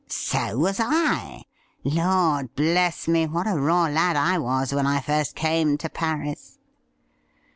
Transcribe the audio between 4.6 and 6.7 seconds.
when I first came to Paris